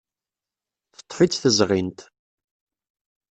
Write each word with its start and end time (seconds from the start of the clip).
Teḍḍef-itt 0.97 1.39
tezɣint. 1.43 1.99